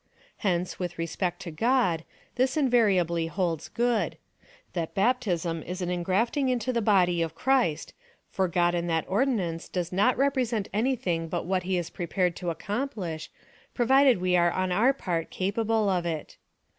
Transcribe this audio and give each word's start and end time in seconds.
Hence, 0.37 0.79
with 0.79 0.97
respect 0.97 1.39
to 1.43 1.51
God, 1.51 2.03
this 2.33 2.57
invariably 2.57 3.27
holds 3.27 3.67
good— 3.69 4.17
that 4.73 4.95
baptism 4.95 5.61
is 5.61 5.79
an 5.79 5.91
en 5.91 6.03
giafting 6.03 6.49
into 6.49 6.73
the 6.73 6.81
body 6.81 7.21
of 7.21 7.35
Christ, 7.35 7.93
for 8.31 8.47
God 8.47 8.73
in 8.73 8.87
that 8.87 9.05
ordinance 9.07 9.69
does 9.69 9.91
not 9.91 10.17
represent 10.17 10.67
anything 10.73 11.27
but 11.27 11.45
what 11.45 11.61
he 11.69 11.77
is 11.77 11.91
prepared 11.91 12.35
to 12.37 12.49
accomplish, 12.49 13.29
provided 13.75 14.19
we 14.19 14.35
are 14.35 14.49
on 14.51 14.71
our 14.71 14.91
part 14.91 15.29
caj)able 15.29 15.95
of 15.95 16.07
it. 16.07 16.37